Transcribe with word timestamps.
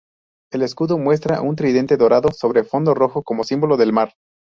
El 0.51 0.63
escudo 0.63 0.97
muestra 0.97 1.43
un 1.43 1.55
tridente 1.55 1.95
dorado 1.95 2.31
sobre 2.31 2.63
fondo 2.63 2.95
rojo 2.95 3.21
como 3.21 3.43
símbolo 3.43 3.77
del 3.77 3.93
mar. 3.93 4.13